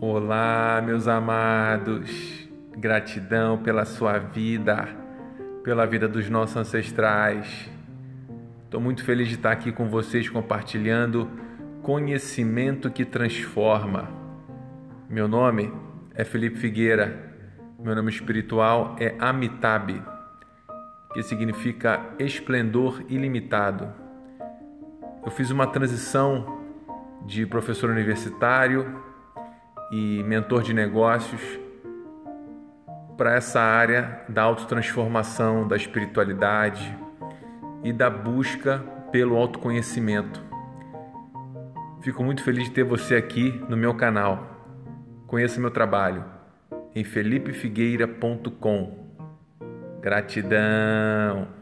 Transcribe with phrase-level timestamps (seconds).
[0.00, 2.48] Olá, meus amados.
[2.70, 4.88] Gratidão pela sua vida,
[5.64, 7.68] pela vida dos nossos ancestrais.
[8.62, 11.28] Estou muito feliz de estar aqui com vocês compartilhando
[11.82, 14.08] conhecimento que transforma.
[15.10, 15.72] Meu nome
[16.14, 17.34] é Felipe Figueira.
[17.76, 20.00] Meu nome espiritual é Amitabh,
[21.12, 23.92] que significa esplendor ilimitado.
[25.26, 26.62] Eu fiz uma transição
[27.26, 29.07] de professor universitário
[29.90, 31.42] e mentor de negócios
[33.16, 36.96] para essa área da autotransformação, da espiritualidade
[37.82, 38.78] e da busca
[39.10, 40.40] pelo autoconhecimento.
[42.00, 44.46] Fico muito feliz de ter você aqui no meu canal.
[45.26, 46.24] Conheça meu trabalho
[46.94, 49.08] em felipefigueira.com.
[50.00, 51.57] Gratidão!